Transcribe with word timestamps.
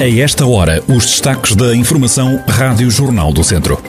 A 0.00 0.08
esta 0.08 0.46
hora, 0.46 0.80
os 0.86 1.06
destaques 1.06 1.56
da 1.56 1.74
Informação 1.74 2.40
Rádio 2.46 2.88
Jornal 2.88 3.32
do 3.32 3.42
Centro. 3.42 3.82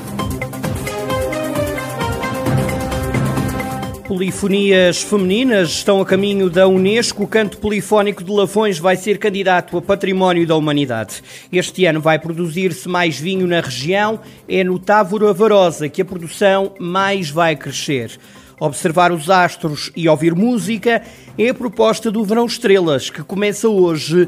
Polifonias 4.08 5.04
femininas 5.04 5.70
estão 5.70 6.02
a 6.02 6.06
caminho 6.08 6.50
da 6.50 6.68
Unesco. 6.68 7.26
O 7.26 7.28
canto 7.28 7.60
polifónico 7.60 8.24
de 8.24 8.32
Lafões 8.32 8.80
vai 8.80 8.96
ser 8.96 9.20
candidato 9.20 9.78
a 9.78 9.84
Património 9.84 10.48
da 10.48 10.56
Humanidade. 10.56 11.22
Este 11.52 11.86
ano 11.86 12.02
vai 12.02 12.18
produzir-se 12.18 12.90
mais 12.90 13.20
vinho 13.20 13.46
na 13.46 13.62
região. 13.62 14.20
É 14.48 14.64
no 14.64 14.80
Távora 14.80 15.32
Varosa 15.32 15.88
que 15.90 16.02
a 16.02 16.06
produção 16.06 16.74
mais 16.80 17.30
vai 17.30 17.56
crescer. 17.56 18.20
Observar 18.60 19.12
os 19.12 19.30
astros 19.30 19.92
e 19.96 20.10
ouvir 20.10 20.34
música 20.34 21.04
é 21.38 21.50
a 21.50 21.54
proposta 21.54 22.10
do 22.10 22.24
Verão 22.24 22.48
Estrelas, 22.48 23.12
que 23.12 23.22
começa 23.22 23.70
hoje 23.70 24.28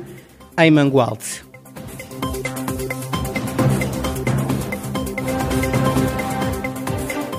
em 0.59 0.69
Mangualde. 0.69 1.50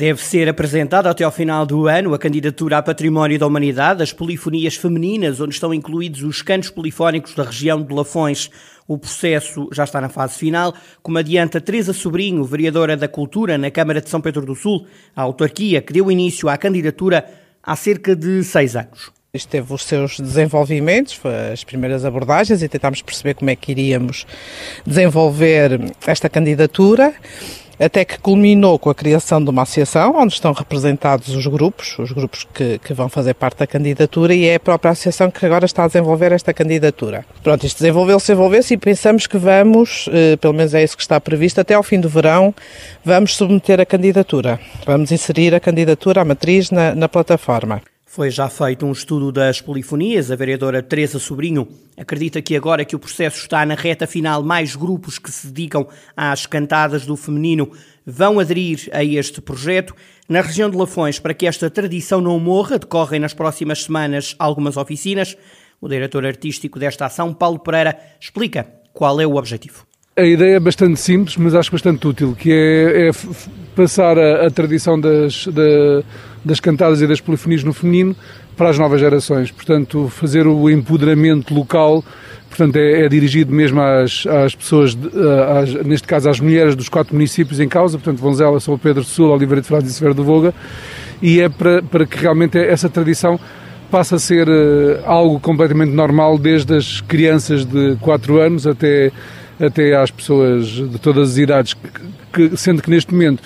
Deve 0.00 0.22
ser 0.22 0.48
apresentada 0.48 1.10
até 1.10 1.24
ao 1.24 1.30
final 1.30 1.66
do 1.66 1.86
ano 1.86 2.14
a 2.14 2.18
candidatura 2.18 2.78
a 2.78 2.82
Património 2.82 3.38
da 3.38 3.46
Humanidade 3.46 3.98
das 3.98 4.14
polifonias 4.14 4.74
femininas, 4.74 5.42
onde 5.42 5.52
estão 5.52 5.74
incluídos 5.74 6.22
os 6.22 6.40
cantos 6.40 6.70
polifónicos 6.70 7.34
da 7.34 7.42
região 7.42 7.82
de 7.82 7.92
Lafões. 7.92 8.50
O 8.88 8.96
processo 8.96 9.68
já 9.70 9.84
está 9.84 10.00
na 10.00 10.08
fase 10.08 10.38
final, 10.38 10.74
como 11.02 11.18
adianta 11.18 11.60
Teresa 11.60 11.92
Sobrinho, 11.92 12.42
vereadora 12.44 12.96
da 12.96 13.08
Cultura 13.08 13.58
na 13.58 13.70
Câmara 13.70 14.00
de 14.00 14.08
São 14.08 14.22
Pedro 14.22 14.46
do 14.46 14.54
Sul, 14.54 14.86
a 15.14 15.20
autarquia 15.20 15.82
que 15.82 15.92
deu 15.92 16.10
início 16.10 16.48
à 16.48 16.56
candidatura 16.56 17.22
há 17.62 17.76
cerca 17.76 18.16
de 18.16 18.42
seis 18.42 18.74
anos. 18.76 19.10
Isto 19.34 19.50
teve 19.50 19.70
os 19.70 19.84
seus 19.84 20.18
desenvolvimentos, 20.18 21.20
as 21.52 21.62
primeiras 21.62 22.06
abordagens 22.06 22.62
e 22.62 22.68
tentámos 22.70 23.02
perceber 23.02 23.34
como 23.34 23.50
é 23.50 23.54
que 23.54 23.70
iríamos 23.70 24.26
desenvolver 24.86 25.78
esta 26.06 26.30
candidatura 26.30 27.14
até 27.80 28.04
que 28.04 28.18
culminou 28.18 28.78
com 28.78 28.90
a 28.90 28.94
criação 28.94 29.42
de 29.42 29.48
uma 29.48 29.62
associação 29.62 30.14
onde 30.16 30.34
estão 30.34 30.52
representados 30.52 31.34
os 31.34 31.46
grupos, 31.46 31.98
os 31.98 32.12
grupos 32.12 32.46
que, 32.52 32.78
que, 32.78 32.92
vão 32.92 33.08
fazer 33.08 33.34
parte 33.34 33.58
da 33.58 33.66
candidatura 33.66 34.34
e 34.34 34.46
é 34.46 34.56
a 34.56 34.60
própria 34.60 34.90
associação 34.90 35.30
que 35.30 35.44
agora 35.46 35.64
está 35.64 35.84
a 35.84 35.86
desenvolver 35.86 36.32
esta 36.32 36.52
candidatura. 36.52 37.24
Pronto, 37.42 37.64
isto 37.64 37.78
desenvolveu-se, 37.78 38.26
desenvolveu-se 38.26 38.74
e 38.74 38.76
pensamos 38.76 39.26
que 39.26 39.38
vamos, 39.38 40.08
eh, 40.12 40.36
pelo 40.36 40.52
menos 40.52 40.74
é 40.74 40.82
isso 40.82 40.96
que 40.96 41.02
está 41.02 41.18
previsto, 41.20 41.60
até 41.60 41.74
ao 41.74 41.82
fim 41.82 41.98
do 41.98 42.08
verão, 42.08 42.54
vamos 43.04 43.34
submeter 43.34 43.80
a 43.80 43.86
candidatura. 43.86 44.60
Vamos 44.84 45.10
inserir 45.10 45.54
a 45.54 45.60
candidatura, 45.60 46.20
a 46.20 46.24
matriz, 46.24 46.70
na, 46.70 46.94
na 46.94 47.08
plataforma. 47.08 47.80
Foi 48.12 48.28
já 48.28 48.48
feito 48.48 48.84
um 48.84 48.90
estudo 48.90 49.30
das 49.30 49.60
polifonias. 49.60 50.32
A 50.32 50.34
vereadora 50.34 50.82
Teresa 50.82 51.20
Sobrinho 51.20 51.68
acredita 51.96 52.42
que 52.42 52.56
agora 52.56 52.84
que 52.84 52.96
o 52.96 52.98
processo 52.98 53.38
está 53.38 53.64
na 53.64 53.76
reta 53.76 54.04
final, 54.04 54.42
mais 54.42 54.74
grupos 54.74 55.16
que 55.16 55.30
se 55.30 55.46
dedicam 55.46 55.86
às 56.16 56.44
cantadas 56.44 57.06
do 57.06 57.16
feminino 57.16 57.70
vão 58.04 58.40
aderir 58.40 58.88
a 58.92 59.04
este 59.04 59.40
projeto. 59.40 59.94
Na 60.28 60.40
região 60.40 60.68
de 60.68 60.76
Lafões, 60.76 61.20
para 61.20 61.32
que 61.32 61.46
esta 61.46 61.70
tradição 61.70 62.20
não 62.20 62.40
morra, 62.40 62.80
decorrem 62.80 63.20
nas 63.20 63.32
próximas 63.32 63.84
semanas 63.84 64.34
algumas 64.40 64.76
oficinas. 64.76 65.36
O 65.80 65.88
diretor 65.88 66.26
artístico 66.26 66.80
desta 66.80 67.06
ação, 67.06 67.32
Paulo 67.32 67.60
Pereira, 67.60 67.96
explica 68.20 68.66
qual 68.92 69.20
é 69.20 69.26
o 69.26 69.36
objetivo. 69.36 69.86
A 70.16 70.24
ideia 70.24 70.56
é 70.56 70.60
bastante 70.60 70.98
simples, 70.98 71.36
mas 71.36 71.54
acho 71.54 71.70
bastante 71.70 72.04
útil, 72.08 72.34
que 72.34 72.50
é, 72.52 73.08
é 73.08 73.10
passar 73.76 74.18
a, 74.18 74.48
a 74.48 74.50
tradição 74.50 75.00
das, 75.00 75.46
da, 75.46 76.02
das 76.44 76.60
cantadas 76.60 77.00
e 77.00 77.06
das 77.06 77.20
polifonias 77.20 77.62
no 77.62 77.72
feminino 77.72 78.16
para 78.56 78.70
as 78.70 78.78
novas 78.78 79.00
gerações. 79.00 79.50
Portanto, 79.50 80.08
fazer 80.08 80.46
o 80.46 80.68
empoderamento 80.68 81.54
local, 81.54 82.04
portanto, 82.48 82.76
é, 82.76 83.04
é 83.04 83.08
dirigido 83.08 83.52
mesmo 83.52 83.80
às, 83.80 84.26
às 84.26 84.54
pessoas, 84.54 84.96
às, 85.56 85.74
neste 85.84 86.06
caso 86.06 86.28
às 86.28 86.40
mulheres 86.40 86.74
dos 86.74 86.88
quatro 86.88 87.14
municípios 87.14 87.60
em 87.60 87.68
causa, 87.68 87.98
portanto, 87.98 88.20
Vonzela, 88.20 88.60
São 88.60 88.76
Pedro 88.78 89.02
do 89.02 89.08
Sul, 89.08 89.30
Oliveira 89.30 89.60
de 89.60 89.68
Frades 89.68 89.90
e 89.90 89.94
Severo 89.94 90.14
do 90.14 90.24
Voga, 90.24 90.54
e 91.22 91.40
é 91.40 91.48
para, 91.48 91.82
para 91.82 92.06
que 92.06 92.18
realmente 92.18 92.58
essa 92.58 92.88
tradição 92.88 93.38
passe 93.90 94.14
a 94.14 94.18
ser 94.18 94.48
uh, 94.48 95.00
algo 95.04 95.40
completamente 95.40 95.92
normal 95.92 96.38
desde 96.38 96.76
as 96.76 97.00
crianças 97.00 97.64
de 97.64 97.96
4 98.00 98.40
anos 98.40 98.66
até 98.66 99.10
até 99.60 99.94
às 99.94 100.10
pessoas 100.10 100.66
de 100.66 100.98
todas 100.98 101.32
as 101.32 101.36
idades, 101.36 101.76
que, 102.32 102.56
sendo 102.56 102.82
que 102.82 102.90
neste 102.90 103.12
momento 103.12 103.42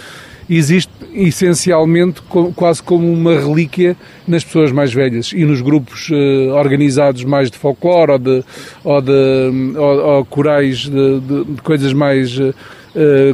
existe 0.49 0.93
essencialmente 1.15 2.21
quase 2.55 2.83
como 2.83 3.11
uma 3.11 3.35
relíquia 3.35 3.97
nas 4.27 4.45
pessoas 4.45 4.73
mais 4.73 4.93
velhas 4.93 5.33
e 5.33 5.45
nos 5.45 5.61
grupos 5.61 6.11
uh, 6.11 6.55
organizados 6.55 7.25
mais 7.25 7.51
de 7.51 7.59
folclore 7.59 8.13
ou 8.13 8.19
de, 8.19 8.45
ou 8.83 9.01
de 9.01 9.77
ou, 9.77 10.17
ou 10.17 10.25
corais 10.25 10.79
de, 10.79 11.21
de, 11.21 11.45
de, 11.45 11.63
coisas 11.63 11.93
mais 11.93 12.39
uh, 12.39 12.55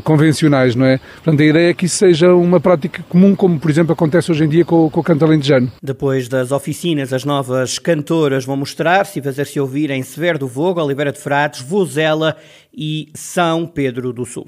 convencionais, 0.04 0.75
não 0.75 0.87
é? 0.87 0.99
Portanto, 0.99 1.41
a 1.41 1.44
ideia 1.44 1.70
é 1.70 1.75
que 1.75 1.87
isso 1.87 1.97
seja 1.97 2.34
uma 2.34 2.60
prática 2.60 3.03
comum, 3.09 3.34
como 3.34 3.59
por 3.59 3.70
exemplo 3.70 3.93
acontece 3.93 4.31
hoje 4.31 4.44
em 4.44 4.49
dia 4.49 4.65
com, 4.65 4.91
com 4.91 5.00
o 5.00 5.03
canto 5.03 5.25
alentejano. 5.25 5.70
Depois 5.82 6.28
das 6.28 6.53
oficinas, 6.53 7.12
as 7.12 7.25
novas 7.25 7.78
cantoras 7.78 8.44
vão 8.44 8.56
mostrar-se 8.56 9.19
e 9.19 9.22
fazer-se 9.22 9.59
ouvir 9.59 9.91
em 9.91 10.03
Severo 10.03 10.38
do 10.38 10.47
Vogo, 10.49 10.82
Oliveira 10.82 11.12
de 11.12 11.19
Frades, 11.19 11.60
Vozela 11.60 12.37
e 12.75 13.09
São 13.15 13.66
Pedro 13.66 14.12
do 14.12 14.25
Sul. 14.25 14.47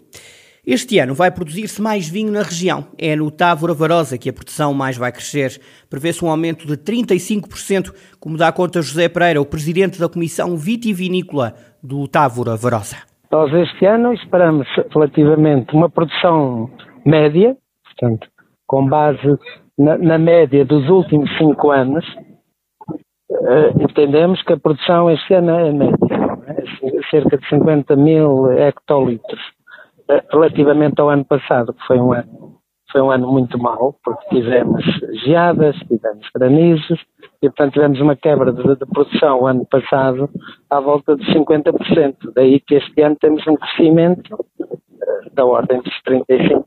Este 0.64 1.00
ano 1.00 1.12
vai 1.12 1.28
produzir-se 1.28 1.82
mais 1.82 2.08
vinho 2.08 2.30
na 2.30 2.40
região. 2.40 2.86
É 2.96 3.16
no 3.16 3.32
Távora 3.32 3.74
Varosa 3.74 4.16
que 4.16 4.30
a 4.30 4.32
produção 4.32 4.72
mais 4.72 4.96
vai 4.96 5.10
crescer. 5.10 5.60
Prevê-se 5.90 6.24
um 6.24 6.30
aumento 6.30 6.68
de 6.68 6.76
35%, 6.76 7.92
como 8.20 8.38
dá 8.38 8.52
conta 8.52 8.80
José 8.80 9.08
Pereira, 9.08 9.40
o 9.40 9.44
presidente 9.44 9.98
da 9.98 10.08
Comissão 10.08 10.56
Vitivinícola 10.56 11.54
do 11.82 12.06
Távora 12.06 12.54
Varosa. 12.54 12.94
Nós 13.32 13.52
este 13.52 13.86
ano 13.86 14.12
esperamos 14.12 14.68
relativamente 14.94 15.74
uma 15.74 15.90
produção 15.90 16.70
média, 17.04 17.56
portanto, 17.84 18.28
com 18.64 18.86
base 18.86 19.36
na, 19.76 19.98
na 19.98 20.16
média 20.16 20.64
dos 20.64 20.88
últimos 20.88 21.28
cinco 21.38 21.72
anos, 21.72 22.06
uh, 22.88 23.82
entendemos 23.82 24.40
que 24.44 24.52
a 24.52 24.60
produção 24.60 25.10
este 25.10 25.34
ano 25.34 25.50
é 25.50 25.72
média, 25.72 25.96
é 26.46 27.10
cerca 27.10 27.36
de 27.36 27.48
50 27.48 27.96
mil 27.96 28.52
hectolitros 28.52 29.40
relativamente 30.30 31.00
ao 31.00 31.10
ano 31.10 31.24
passado, 31.24 31.72
que 31.72 31.86
foi 31.86 31.98
um 31.98 32.12
ano, 32.12 32.58
foi 32.90 33.00
um 33.00 33.10
ano 33.10 33.30
muito 33.30 33.58
mau, 33.58 33.96
porque 34.04 34.28
tivemos 34.28 34.84
geadas, 35.24 35.76
tivemos 35.88 36.28
granizos, 36.34 37.00
e 37.42 37.48
portanto 37.48 37.72
tivemos 37.72 38.00
uma 38.00 38.14
quebra 38.14 38.52
de, 38.52 38.62
de 38.62 38.86
produção 38.86 39.40
o 39.40 39.46
ano 39.46 39.66
passado 39.66 40.30
à 40.70 40.78
volta 40.78 41.16
de 41.16 41.24
50%. 41.34 42.16
Daí 42.34 42.60
que 42.60 42.76
este 42.76 43.02
ano 43.02 43.16
temos 43.20 43.44
um 43.48 43.56
crescimento 43.56 44.34
uh, 44.34 45.34
da 45.34 45.44
ordem 45.44 45.80
dos 45.82 45.94
35%, 46.06 46.64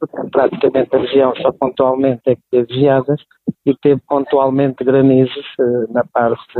porque 0.00 0.30
praticamente 0.30 0.96
a 0.96 0.98
região 0.98 1.34
só 1.36 1.52
pontualmente 1.52 2.22
é 2.26 2.36
que 2.36 2.42
teve 2.50 2.72
geadas 2.72 3.20
e 3.66 3.74
teve 3.76 4.00
pontualmente 4.08 4.82
granizos 4.82 5.46
uh, 5.58 5.92
na 5.92 6.04
parte 6.04 6.54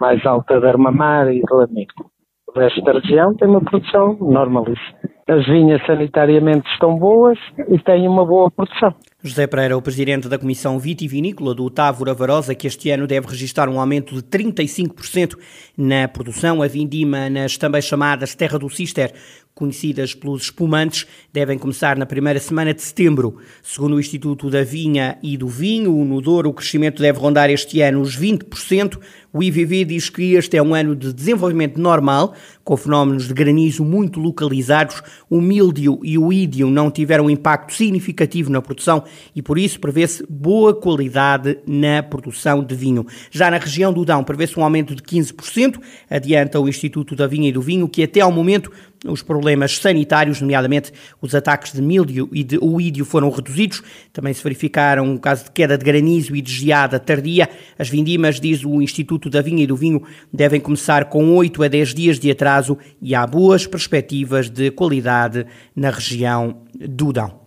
mais 0.00 0.24
alta 0.24 0.60
da 0.60 0.68
Armamar 0.68 1.28
e 1.28 1.40
de 1.40 1.52
Lamico. 1.52 2.10
O 2.54 2.58
resto 2.58 2.82
da 2.82 2.92
região 2.92 3.34
tem 3.34 3.48
uma 3.48 3.62
produção 3.62 4.16
normalíssima. 4.20 5.11
As 5.28 5.46
vinhas 5.46 5.80
sanitariamente 5.86 6.68
estão 6.72 6.96
boas 6.96 7.38
e 7.68 7.78
têm 7.78 8.08
uma 8.08 8.26
boa 8.26 8.50
produção. 8.50 8.92
José 9.22 9.46
Pereira, 9.46 9.76
o 9.76 9.82
presidente 9.82 10.28
da 10.28 10.36
Comissão 10.36 10.80
Vitivinícola 10.80 11.54
do 11.54 11.70
Távora 11.70 12.12
Varosa, 12.12 12.56
que 12.56 12.66
este 12.66 12.90
ano 12.90 13.06
deve 13.06 13.28
registrar 13.28 13.68
um 13.68 13.78
aumento 13.78 14.16
de 14.16 14.22
35% 14.22 15.36
na 15.78 16.08
produção. 16.08 16.60
A 16.60 16.66
vindima 16.66 17.30
nas 17.30 17.56
também 17.56 17.80
chamadas 17.80 18.34
Terra 18.34 18.58
do 18.58 18.68
Cister, 18.68 19.12
conhecidas 19.54 20.14
pelos 20.14 20.44
espumantes, 20.44 21.06
devem 21.32 21.58
começar 21.58 21.96
na 21.96 22.06
primeira 22.06 22.40
semana 22.40 22.72
de 22.72 22.82
setembro. 22.82 23.36
Segundo 23.62 23.96
o 23.96 24.00
Instituto 24.00 24.48
da 24.48 24.64
Vinha 24.64 25.18
e 25.22 25.36
do 25.36 25.46
Vinho, 25.46 25.94
o 25.94 26.04
Nudor, 26.04 26.46
o 26.46 26.52
crescimento 26.52 27.02
deve 27.02 27.18
rondar 27.18 27.50
este 27.50 27.80
ano 27.80 28.00
os 28.00 28.18
20%. 28.18 28.98
O 29.32 29.42
IVV 29.42 29.86
diz 29.86 30.10
que 30.10 30.34
este 30.34 30.58
é 30.58 30.62
um 30.62 30.74
ano 30.74 30.94
de 30.94 31.10
desenvolvimento 31.12 31.80
normal, 31.80 32.34
com 32.62 32.76
fenómenos 32.76 33.28
de 33.28 33.34
granizo 33.34 33.82
muito 33.82 34.20
localizados. 34.20 35.02
O 35.28 35.40
míldio 35.40 35.98
e 36.02 36.18
o 36.18 36.32
ídio 36.32 36.68
não 36.68 36.90
tiveram 36.90 37.30
impacto 37.30 37.72
significativo 37.72 38.50
na 38.50 38.60
produção 38.60 39.04
e, 39.34 39.40
por 39.40 39.58
isso, 39.58 39.80
prevê-se 39.80 40.24
boa 40.28 40.74
qualidade 40.74 41.58
na 41.66 42.02
produção 42.02 42.62
de 42.62 42.74
vinho. 42.74 43.06
Já 43.30 43.50
na 43.50 43.56
região 43.56 43.92
do 43.92 44.04
Dão, 44.04 44.22
prevê-se 44.22 44.58
um 44.58 44.64
aumento 44.64 44.94
de 44.94 45.02
15%, 45.02 45.80
adianta 46.10 46.60
o 46.60 46.68
Instituto 46.68 47.16
da 47.16 47.26
Vinha 47.26 47.48
e 47.48 47.52
do 47.52 47.62
Vinho, 47.62 47.88
que 47.88 48.02
até 48.02 48.20
ao 48.20 48.30
momento 48.30 48.70
os 49.06 49.22
problemas 49.22 49.41
problemas 49.42 49.76
sanitários, 49.78 50.40
nomeadamente 50.40 50.92
os 51.20 51.34
ataques 51.34 51.72
de 51.72 51.82
milho 51.82 52.28
e 52.32 52.44
de 52.44 52.58
oídio 52.58 53.04
foram 53.04 53.28
reduzidos. 53.28 53.82
Também 54.12 54.32
se 54.32 54.40
verificaram 54.40 55.04
um 55.04 55.16
caso 55.16 55.46
de 55.46 55.50
queda 55.50 55.76
de 55.76 55.84
granizo 55.84 56.36
e 56.36 56.40
de 56.40 56.52
geada 56.52 57.00
tardia. 57.00 57.48
As 57.76 57.88
vindimas, 57.88 58.38
diz 58.38 58.64
o 58.64 58.80
Instituto 58.80 59.28
da 59.28 59.42
Vinha 59.42 59.64
e 59.64 59.66
do 59.66 59.74
Vinho, 59.74 60.00
devem 60.32 60.60
começar 60.60 61.06
com 61.06 61.34
8 61.34 61.64
a 61.64 61.68
10 61.68 61.92
dias 61.92 62.20
de 62.20 62.30
atraso 62.30 62.78
e 63.00 63.16
há 63.16 63.26
boas 63.26 63.66
perspectivas 63.66 64.48
de 64.48 64.70
qualidade 64.70 65.44
na 65.74 65.90
região 65.90 66.62
do 66.72 67.12
Dão. 67.12 67.41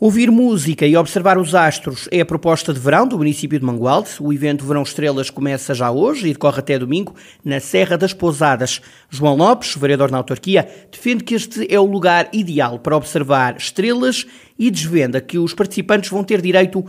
Ouvir 0.00 0.30
música 0.30 0.86
e 0.86 0.96
observar 0.96 1.36
os 1.36 1.54
astros 1.54 2.08
é 2.10 2.22
a 2.22 2.24
proposta 2.24 2.72
de 2.72 2.80
verão 2.80 3.06
do 3.06 3.18
município 3.18 3.58
de 3.58 3.66
Mangualde. 3.66 4.08
O 4.18 4.32
evento 4.32 4.64
Verão 4.64 4.82
Estrelas 4.82 5.28
começa 5.28 5.74
já 5.74 5.90
hoje 5.90 6.26
e 6.26 6.32
decorre 6.32 6.60
até 6.60 6.78
domingo 6.78 7.14
na 7.44 7.60
Serra 7.60 7.98
das 7.98 8.14
Pousadas. 8.14 8.80
João 9.10 9.36
Lopes, 9.36 9.76
vereador 9.76 10.10
na 10.10 10.16
autarquia, 10.16 10.66
defende 10.90 11.22
que 11.22 11.34
este 11.34 11.66
é 11.70 11.78
o 11.78 11.84
lugar 11.84 12.30
ideal 12.32 12.78
para 12.78 12.96
observar 12.96 13.58
estrelas 13.58 14.26
e 14.58 14.70
desvenda 14.70 15.20
que 15.20 15.38
os 15.38 15.52
participantes 15.52 16.08
vão 16.08 16.24
ter 16.24 16.40
direito 16.40 16.82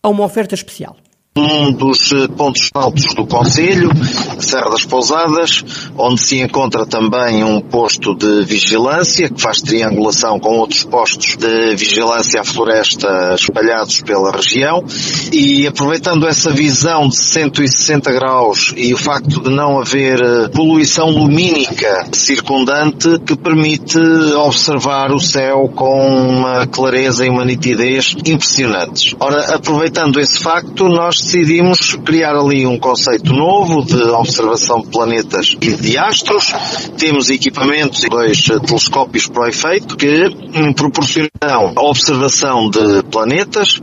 a 0.00 0.08
uma 0.08 0.24
oferta 0.24 0.54
especial 0.54 0.96
um 1.36 1.72
dos 1.72 2.12
eh, 2.12 2.28
pontos 2.28 2.70
altos 2.72 3.12
do 3.12 3.26
Conselho, 3.26 3.90
Serra 4.38 4.70
das 4.70 4.84
Pousadas, 4.84 5.64
onde 5.98 6.20
se 6.20 6.40
encontra 6.40 6.86
também 6.86 7.42
um 7.42 7.60
posto 7.60 8.14
de 8.14 8.44
vigilância, 8.44 9.28
que 9.28 9.40
faz 9.40 9.60
triangulação 9.60 10.38
com 10.38 10.58
outros 10.58 10.84
postos 10.84 11.36
de 11.36 11.74
vigilância 11.74 12.40
à 12.40 12.44
floresta 12.44 13.34
espalhados 13.34 14.00
pela 14.02 14.30
região, 14.30 14.84
e 15.32 15.66
aproveitando 15.66 16.28
essa 16.28 16.52
visão 16.52 17.08
de 17.08 17.16
160 17.16 18.12
graus 18.12 18.72
e 18.76 18.94
o 18.94 18.96
facto 18.96 19.42
de 19.42 19.50
não 19.50 19.80
haver 19.80 20.20
eh, 20.22 20.48
poluição 20.48 21.10
lumínica 21.10 22.06
circundante, 22.12 23.18
que 23.26 23.36
permite 23.36 23.98
observar 24.36 25.10
o 25.10 25.18
céu 25.18 25.68
com 25.74 26.28
uma 26.28 26.64
clareza 26.68 27.26
e 27.26 27.28
uma 27.28 27.44
nitidez 27.44 28.14
impressionantes. 28.24 29.16
Ora, 29.18 29.56
aproveitando 29.56 30.20
esse 30.20 30.38
facto, 30.38 30.88
nós 30.88 31.23
decidimos 31.24 31.96
criar 32.04 32.36
ali 32.36 32.66
um 32.66 32.78
conceito 32.78 33.32
novo 33.32 33.82
de 33.82 34.02
observação 34.10 34.82
de 34.82 34.88
planetas 34.88 35.56
e 35.58 35.72
de 35.72 35.96
astros. 35.96 36.52
Temos 36.98 37.30
equipamentos 37.30 38.04
e 38.04 38.08
dois 38.08 38.42
telescópios 38.42 39.26
para 39.26 39.44
o 39.44 39.48
efeito 39.48 39.96
que 39.96 40.28
proporcionam 40.76 41.72
a 41.74 41.82
observação 41.82 42.68
de 42.68 43.02
planetas 43.10 43.80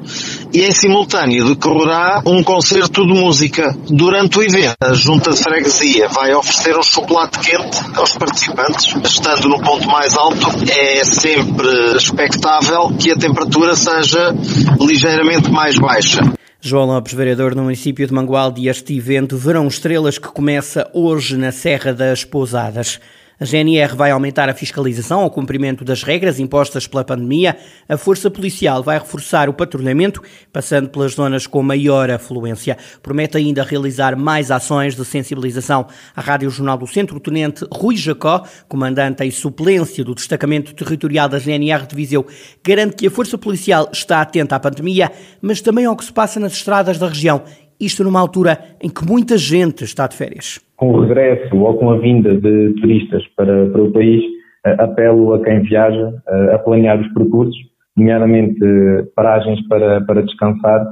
e 0.53 0.63
em 0.63 0.71
simultâneo 0.71 1.45
decorrerá 1.45 2.21
um 2.27 2.43
concerto 2.43 3.05
de 3.07 3.13
música. 3.13 3.75
Durante 3.89 4.37
o 4.37 4.44
evento, 4.44 4.75
a 4.79 4.94
Junta 4.94 5.31
de 5.31 5.37
Freguesia 5.37 6.07
vai 6.09 6.33
oferecer 6.35 6.77
um 6.77 6.83
chocolate 6.83 7.39
quente 7.39 7.79
aos 7.95 8.15
participantes. 8.17 8.94
Estando 9.03 9.49
no 9.49 9.59
ponto 9.59 9.87
mais 9.87 10.15
alto, 10.15 10.47
é 10.69 11.03
sempre 11.03 11.97
expectável 11.97 12.91
que 12.99 13.11
a 13.11 13.15
temperatura 13.15 13.75
seja 13.75 14.35
ligeiramente 14.79 15.49
mais 15.49 15.77
baixa. 15.79 16.21
João 16.63 16.85
Lopes, 16.85 17.13
vereador 17.15 17.55
no 17.55 17.63
município 17.63 18.05
de 18.05 18.13
Mangualde, 18.13 18.67
este 18.67 18.95
evento 18.95 19.35
Verão 19.35 19.67
Estrelas 19.67 20.19
que 20.19 20.27
começa 20.27 20.87
hoje 20.93 21.35
na 21.35 21.51
Serra 21.51 21.91
das 21.91 22.23
Pousadas. 22.23 22.99
A 23.41 23.43
GNR 23.43 23.95
vai 23.95 24.11
aumentar 24.11 24.49
a 24.49 24.53
fiscalização 24.53 25.21
ao 25.21 25.31
cumprimento 25.31 25.83
das 25.83 26.03
regras 26.03 26.39
impostas 26.39 26.85
pela 26.85 27.03
pandemia. 27.03 27.57
A 27.89 27.97
Força 27.97 28.29
Policial 28.29 28.83
vai 28.83 28.99
reforçar 28.99 29.49
o 29.49 29.53
patrulhamento, 29.53 30.21
passando 30.53 30.88
pelas 30.89 31.13
zonas 31.13 31.47
com 31.47 31.63
maior 31.63 32.11
afluência. 32.11 32.77
Promete 33.01 33.38
ainda 33.38 33.63
realizar 33.63 34.15
mais 34.15 34.51
ações 34.51 34.95
de 34.95 35.03
sensibilização. 35.03 35.88
A 36.15 36.21
Rádio 36.21 36.51
Jornal 36.51 36.77
do 36.77 36.85
Centro, 36.85 37.17
o 37.17 37.19
Tenente 37.19 37.65
Rui 37.71 37.97
Jacó, 37.97 38.43
comandante 38.69 39.23
em 39.23 39.31
suplência 39.31 40.03
do 40.03 40.13
Destacamento 40.13 40.75
Territorial 40.75 41.27
da 41.27 41.39
GNR 41.39 41.87
de 41.87 41.95
Viseu, 41.95 42.27
garante 42.63 42.95
que 42.95 43.07
a 43.07 43.11
Força 43.11 43.39
Policial 43.39 43.89
está 43.91 44.21
atenta 44.21 44.55
à 44.55 44.59
pandemia, 44.59 45.11
mas 45.41 45.61
também 45.61 45.85
ao 45.85 45.95
que 45.95 46.05
se 46.05 46.13
passa 46.13 46.39
nas 46.39 46.53
estradas 46.53 46.99
da 46.99 47.07
região. 47.07 47.41
Isto 47.81 48.04
numa 48.04 48.19
altura 48.19 48.57
em 48.81 48.89
que 48.89 49.06
muita 49.06 49.38
gente 49.38 49.83
está 49.83 50.07
de 50.07 50.16
férias 50.16 50.62
com 50.81 50.94
o 50.94 51.01
regresso 51.01 51.56
ou 51.57 51.75
com 51.75 51.92
a 51.92 51.98
vinda 52.00 52.36
de 52.36 52.74
turistas 52.81 53.24
para, 53.38 53.69
para 53.69 53.83
o 53.83 53.92
país, 53.92 54.24
eh, 54.66 54.75
apelo 54.80 55.36
a 55.36 55.44
quem 55.44 55.62
viaja 55.62 56.12
eh, 56.28 56.56
a 56.56 56.57
planear 56.57 57.00
os 57.00 57.07
percursos, 57.13 57.56
nomeadamente 57.95 58.57
eh, 58.63 59.06
paragens 59.16 59.62
para, 59.68 60.01
para 60.01 60.24
descansar 60.24 60.83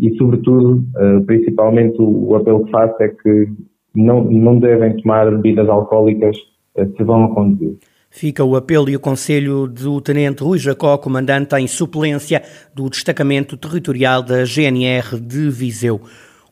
e, 0.00 0.12
sobretudo, 0.18 0.82
principalmente 1.24 1.94
o, 2.00 2.34
apelo 2.34 2.64
que 2.64 2.72
faço 2.72 3.00
é 3.00 3.06
que 3.10 3.46
não, 3.94 4.24
não 4.24 4.58
devem 4.58 4.96
tomar 4.96 5.30
bebidas 5.30 5.68
alcoólicas 5.68 6.36
se 6.74 7.04
vão 7.04 7.26
a 7.26 7.28
conduzir. 7.32 7.76
Fica 8.14 8.44
o 8.44 8.54
apelo 8.54 8.90
e 8.90 8.94
o 8.94 9.00
conselho 9.00 9.66
do 9.66 9.98
Tenente 9.98 10.44
Rui 10.44 10.58
Jacó, 10.58 10.98
comandante 10.98 11.56
em 11.56 11.66
suplência 11.66 12.42
do 12.74 12.90
Destacamento 12.90 13.56
Territorial 13.56 14.22
da 14.22 14.44
GNR 14.44 15.18
de 15.18 15.48
Viseu. 15.48 15.98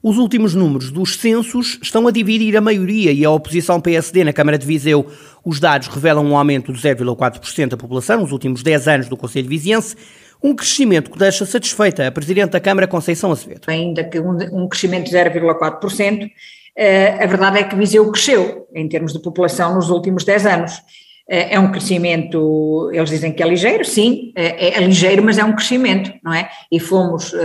Os 0.03 0.17
últimos 0.17 0.55
números 0.55 0.91
dos 0.91 1.17
censos 1.17 1.79
estão 1.83 2.09
a 2.09 2.11
dividir 2.11 2.57
a 2.57 2.62
maioria 2.62 3.12
e 3.12 3.27
a 3.27 3.31
oposição 3.31 3.79
PSD 3.79 4.25
na 4.25 4.33
Câmara 4.33 4.57
de 4.57 4.67
Viseu. 4.67 5.07
Os 5.45 5.61
dados 5.61 5.89
revelam 5.89 6.25
um 6.25 6.35
aumento 6.35 6.73
de 6.73 6.81
0,4% 6.81 7.69
da 7.69 7.77
população 7.77 8.23
nos 8.23 8.33
últimos 8.33 8.62
10 8.62 8.89
anos 8.89 9.09
do 9.11 9.17
Conselho 9.17 9.47
Viziense, 9.47 9.95
um 10.43 10.55
crescimento 10.55 11.11
que 11.11 11.19
deixa 11.19 11.45
satisfeita 11.45 12.07
a 12.07 12.11
Presidente 12.11 12.53
da 12.53 12.61
Câmara, 12.61 12.89
Conceição 12.89 13.31
Acevedo. 13.33 13.61
Ainda 13.67 14.03
que 14.03 14.19
um, 14.19 14.67
crescimento 14.67 15.11
de 15.11 15.15
0,4%, 15.15 16.31
eh, 16.75 17.23
a 17.23 17.27
verdade 17.27 17.59
é 17.59 17.65
que 17.65 17.77
Viseu 17.77 18.11
cresceu 18.11 18.67
em 18.75 18.89
termos 18.89 19.12
de 19.12 19.21
população 19.21 19.75
nos 19.75 19.91
últimos 19.91 20.25
10 20.25 20.47
anos. 20.47 20.83
É, 21.32 21.55
é 21.55 21.61
um 21.61 21.71
crescimento, 21.71 22.91
eles 22.93 23.09
dizem 23.09 23.32
que 23.32 23.41
é 23.41 23.47
ligeiro, 23.47 23.85
sim, 23.85 24.32
é, 24.35 24.77
é 24.77 24.81
ligeiro, 24.81 25.23
mas 25.23 25.38
é 25.38 25.44
um 25.44 25.55
crescimento, 25.55 26.12
não 26.25 26.35
é? 26.35 26.50
E 26.73 26.81
fomos 26.81 27.32
uh, 27.32 27.38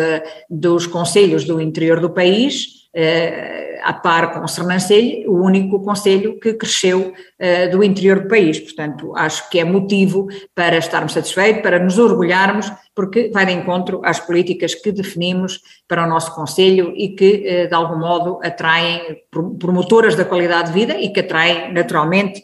dos 0.49 0.87
conselhos 0.87 1.43
do 1.43 1.61
interior 1.61 1.99
do 1.99 2.09
país 2.09 2.87
uh, 2.95 3.64
a 3.85 3.93
par 3.93 4.33
com 4.33 4.43
o 4.43 4.47
Sernancelho, 4.47 5.31
o 5.31 5.43
único 5.43 5.79
conselho 5.79 6.39
que 6.39 6.53
cresceu 6.53 7.13
uh, 7.13 7.71
do 7.71 7.83
interior 7.83 8.21
do 8.21 8.27
país. 8.27 8.59
Portanto, 8.59 9.13
acho 9.15 9.47
que 9.51 9.59
é 9.59 9.63
motivo 9.63 10.27
para 10.55 10.77
estarmos 10.77 11.13
satisfeitos, 11.13 11.61
para 11.61 11.77
nos 11.77 11.99
orgulharmos, 11.99 12.71
porque 12.95 13.29
vai 13.31 13.45
de 13.45 13.51
encontro 13.51 14.01
às 14.03 14.19
políticas 14.19 14.73
que 14.73 14.91
definimos 14.91 15.59
para 15.87 16.03
o 16.03 16.09
nosso 16.09 16.33
conselho 16.33 16.93
e 16.97 17.09
que, 17.09 17.45
uh, 17.65 17.67
de 17.69 17.75
algum 17.75 17.99
modo, 17.99 18.39
atraem 18.43 19.17
promotoras 19.59 20.15
da 20.15 20.25
qualidade 20.25 20.69
de 20.69 20.79
vida 20.79 20.99
e 20.99 21.09
que 21.09 21.19
atraem, 21.19 21.71
naturalmente, 21.71 22.41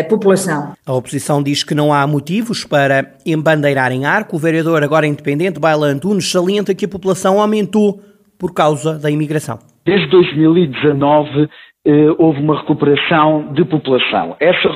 a 0.00 0.04
população. 0.04 0.72
A 0.84 0.92
oposição 0.92 1.42
diz 1.42 1.62
que 1.62 1.74
não 1.74 1.92
há 1.92 2.04
motivos 2.06 2.64
para 2.64 3.14
embandeirar 3.24 3.92
em 3.92 4.04
arco. 4.04 4.36
O 4.36 4.38
vereador, 4.38 4.82
agora 4.82 5.06
independente, 5.06 5.60
Baila 5.60 5.86
Antunes, 5.86 6.28
salienta 6.28 6.74
que 6.74 6.86
a 6.86 6.88
população 6.88 7.40
aumentou 7.40 8.00
por 8.38 8.52
causa 8.52 8.98
da 8.98 9.10
imigração. 9.10 9.69
Desde 9.84 10.06
2019 10.08 11.48
eh, 11.86 12.14
houve 12.18 12.40
uma 12.40 12.58
recuperação 12.58 13.52
de 13.52 13.64
população. 13.64 14.36
Essa 14.38 14.68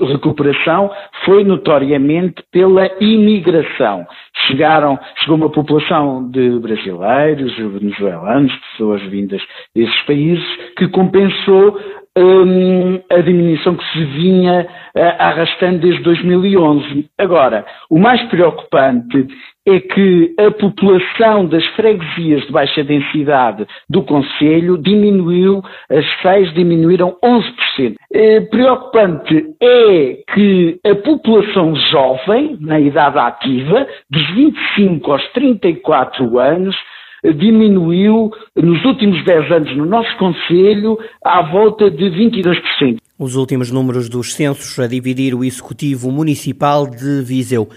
recuperação 0.00 0.90
foi 1.24 1.44
notoriamente 1.44 2.42
pela 2.50 2.88
imigração. 3.00 4.06
Chegaram, 4.46 4.98
chegou 5.18 5.36
uma 5.36 5.50
população 5.50 6.30
de 6.30 6.58
brasileiros, 6.60 7.56
venezuelanos, 7.56 8.52
pessoas 8.70 9.02
vindas 9.02 9.42
desses 9.74 10.00
países, 10.02 10.44
que 10.76 10.88
compensou 10.88 11.78
hum, 12.16 13.00
a 13.10 13.20
diminuição 13.20 13.74
que 13.74 13.84
se 13.92 14.04
vinha 14.04 14.66
uh, 14.96 15.00
arrastando 15.18 15.80
desde 15.80 16.02
2011. 16.02 17.08
Agora, 17.18 17.64
o 17.90 17.98
mais 17.98 18.22
preocupante 18.28 19.26
é 19.66 19.78
que 19.78 20.34
a 20.38 20.50
população 20.50 21.46
das 21.46 21.64
freguesias 21.76 22.44
de 22.46 22.52
baixa 22.52 22.82
densidade 22.82 23.66
do 23.88 24.02
Conselho 24.02 24.76
diminuiu, 24.76 25.62
as 25.88 26.04
seis 26.20 26.52
diminuíram 26.54 27.16
11%. 27.24 27.94
É, 28.12 28.40
preocupante 28.40 29.54
é 29.60 30.18
que 30.34 30.80
a 30.84 30.94
população 30.96 31.74
jovem, 31.90 32.56
na 32.60 32.80
idade 32.80 33.18
ativa, 33.18 33.86
dos 34.10 34.30
25 34.34 35.12
aos 35.12 35.32
34 35.32 36.38
anos, 36.38 36.76
diminuiu 37.24 38.32
nos 38.56 38.84
últimos 38.84 39.24
10 39.24 39.52
anos 39.52 39.76
no 39.76 39.86
nosso 39.86 40.16
Conselho 40.18 40.98
à 41.24 41.40
volta 41.42 41.88
de 41.88 42.04
22%. 42.04 42.96
Os 43.16 43.36
últimos 43.36 43.70
números 43.70 44.08
dos 44.08 44.34
censos 44.34 44.76
a 44.80 44.88
dividir 44.88 45.32
o 45.32 45.44
Executivo 45.44 46.10
Municipal 46.10 46.90
de 46.90 47.22
Viseu. 47.22 47.68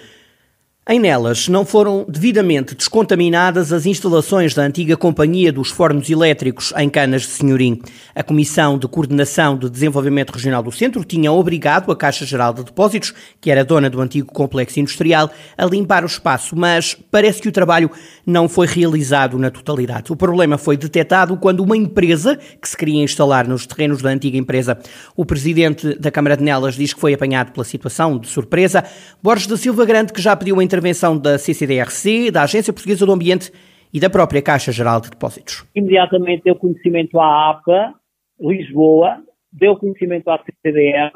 Em 0.88 1.00
Nelas 1.00 1.48
não 1.48 1.66
foram 1.66 2.06
devidamente 2.08 2.76
descontaminadas 2.76 3.74
as 3.74 3.88
instalações 3.88 4.54
da 4.54 4.62
antiga 4.62 4.96
Companhia 4.96 5.52
dos 5.52 5.72
Fornos 5.72 6.08
Elétricos 6.12 6.72
em 6.78 6.88
Canas 6.92 7.24
de 7.24 7.30
Senhorim. 7.30 7.82
A 8.14 8.22
Comissão 8.22 8.78
de 8.78 8.88
Coordenação 8.88 9.58
de 9.58 9.68
Desenvolvimento 9.68 10.32
Regional 10.32 10.62
do 10.62 10.72
Centro 10.72 11.04
tinha 11.04 11.32
obrigado 11.32 11.92
a 11.92 11.96
Caixa 11.96 12.24
Geral 12.24 12.54
de 12.54 12.66
Depósitos, 12.66 13.16
que 13.42 13.50
era 13.50 13.66
dona 13.66 13.90
do 13.90 14.00
antigo 14.00 14.32
complexo 14.32 14.80
industrial, 14.80 15.32
a 15.58 15.66
limpar 15.66 16.04
o 16.04 16.06
espaço, 16.06 16.56
mas 16.56 16.96
parece 17.10 17.42
que 17.42 17.50
o 17.50 17.52
trabalho 17.52 17.90
não 18.24 18.48
foi 18.48 18.68
realizado 18.68 19.40
na 19.40 19.50
totalidade. 19.50 20.14
O 20.14 20.16
problema 20.16 20.56
foi 20.56 20.78
detectado 20.78 21.36
quando 21.38 21.62
uma 21.62 21.76
empresa 21.76 22.38
que 22.62 22.70
se 22.70 22.78
queria 22.78 23.04
instalar 23.04 23.48
nos 23.48 23.66
terrenos 23.66 24.04
da 24.04 24.12
antiga 24.12 24.38
empresa, 24.38 24.78
o 25.16 25.26
presidente 25.26 25.98
da 25.98 26.12
Câmara 26.12 26.38
de 26.38 26.44
Nelas 26.44 26.76
diz 26.76 26.94
que 26.94 27.02
foi 27.02 27.16
apanhado 27.16 27.54
pela 27.54 27.66
situação 27.66 28.20
de 28.20 28.28
surpresa. 28.28 28.84
Borges 29.24 29.48
da 29.48 29.58
Silva 29.58 29.84
Grande, 29.84 30.14
que 30.14 30.22
já 30.22 30.36
pediu 30.36 30.60
a 30.60 30.64
intervenção 30.76 31.18
da 31.18 31.38
CCDRC, 31.38 32.32
da 32.32 32.44
Agência 32.44 32.74
Portuguesa 32.74 33.06
do 33.06 33.12
Ambiente 33.14 33.50
e 33.94 34.00
da 34.00 34.10
própria 34.10 34.42
Caixa 34.42 34.74
Geral 34.74 35.00
de 35.00 35.10
Depósitos. 35.10 35.66
Imediatamente 35.74 36.44
deu 36.44 36.56
conhecimento 36.56 37.18
à 37.18 37.52
APA, 37.52 37.94
Lisboa, 38.40 39.24
deu 39.54 39.78
conhecimento 39.78 40.28
à 40.30 40.38
CCDR 40.44 41.12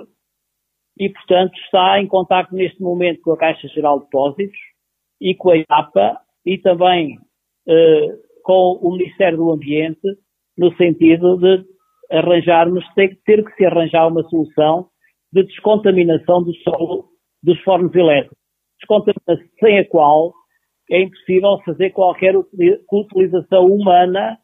e, 0.97 1.09
portanto, 1.09 1.53
está 1.65 2.01
em 2.01 2.07
contato 2.07 2.55
neste 2.55 2.81
momento 2.81 3.19
com 3.21 3.33
a 3.33 3.37
Caixa 3.37 3.67
Geral 3.67 3.99
de 3.99 4.05
Depósitos 4.05 4.57
e 5.19 5.35
com 5.35 5.51
a 5.51 5.63
APA 5.67 6.17
e 6.45 6.57
também 6.57 7.17
eh, 7.67 8.15
com 8.43 8.79
o 8.81 8.91
Ministério 8.93 9.37
do 9.37 9.51
Ambiente, 9.51 10.07
no 10.57 10.73
sentido 10.77 11.37
de 11.37 11.65
arranjarmos, 12.09 12.85
ter, 12.95 13.19
ter 13.25 13.43
que 13.43 13.53
se 13.55 13.65
arranjar 13.65 14.07
uma 14.07 14.23
solução 14.29 14.87
de 15.33 15.43
descontaminação 15.43 16.41
do 16.43 16.53
solo 16.63 17.09
dos 17.43 17.59
fornos 17.61 17.93
elétricos 17.93 18.38
descontaminação 18.79 19.49
sem 19.59 19.79
a 19.79 19.87
qual 19.87 20.33
é 20.91 21.01
impossível 21.01 21.59
fazer 21.63 21.91
qualquer 21.91 22.35
utilização 22.35 23.65
humana, 23.65 24.37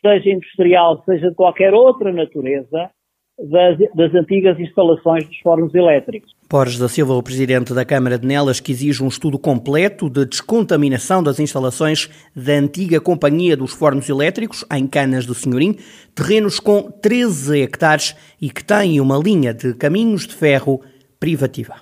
seja 0.00 0.30
industrial, 0.30 1.02
seja 1.04 1.30
de 1.30 1.34
qualquer 1.36 1.72
outra 1.72 2.12
natureza, 2.12 2.90
das, 3.38 3.78
das, 3.94 4.14
antigas 4.14 4.58
instalações 4.60 5.26
dos 5.26 5.38
fornos 5.38 5.74
elétricos. 5.74 6.32
Borges 6.48 6.78
da 6.78 6.88
Silva, 6.88 7.14
o 7.14 7.22
presidente 7.22 7.74
da 7.74 7.84
Câmara 7.84 8.16
de 8.16 8.26
Nelas, 8.26 8.60
que 8.60 8.70
exige 8.70 9.02
um 9.02 9.08
estudo 9.08 9.38
completo 9.38 10.08
de 10.08 10.24
descontaminação 10.24 11.22
das 11.22 11.40
instalações 11.40 12.08
da 12.34 12.52
antiga 12.52 13.00
Companhia 13.00 13.56
dos 13.56 13.72
Fornos 13.72 14.08
Elétricos, 14.08 14.64
em 14.72 14.86
Canas 14.86 15.26
do 15.26 15.34
Senhorim, 15.34 15.76
terrenos 16.14 16.60
com 16.60 16.82
13 16.82 17.60
hectares 17.60 18.16
e 18.40 18.50
que 18.50 18.64
têm 18.64 19.00
uma 19.00 19.18
linha 19.18 19.52
de 19.52 19.74
caminhos 19.74 20.26
de 20.28 20.34
ferro 20.34 20.80
privativa. 21.18 21.74